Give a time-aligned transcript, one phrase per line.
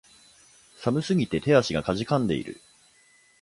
[0.79, 2.59] 寒すぎて手足が悴んでいる